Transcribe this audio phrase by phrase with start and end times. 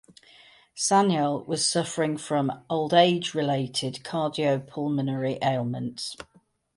[0.75, 6.17] Sanyal was suffering from old-age related cardio pulmonary ailments.